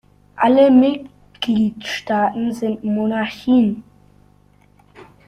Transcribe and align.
Alle 0.35 0.71
Mitgliedsstaaten 0.71 2.51
sind 2.53 2.83
Monarchien. 2.83 3.83